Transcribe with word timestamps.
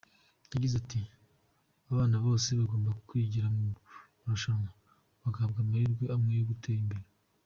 Yagize 0.51 0.75
ati 0.81 0.99
"Abana 1.91 2.15
bose 2.25 2.49
bagomba 2.59 2.91
kwigira 3.07 3.47
mu 3.55 3.65
marushanwa 4.21 4.69
bagahabwa 5.21 5.59
amahirwe 5.65 6.05
amwe 6.15 6.31
yo 6.39 6.45
gutera 6.51 6.79
imbere. 6.83 7.05